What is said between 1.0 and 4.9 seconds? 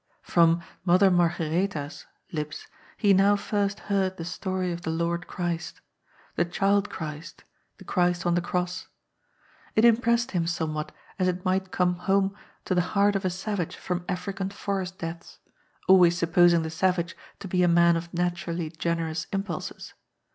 Margaretha's" lips he now first heard the story of the